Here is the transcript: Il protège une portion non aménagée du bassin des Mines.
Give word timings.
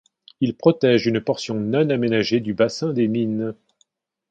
Il 0.39 0.55
protège 0.57 1.05
une 1.05 1.21
portion 1.21 1.53
non 1.59 1.91
aménagée 1.91 2.39
du 2.39 2.55
bassin 2.55 2.91
des 2.91 3.07
Mines. 3.07 3.53